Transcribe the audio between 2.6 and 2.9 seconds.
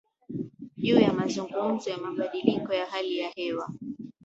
ya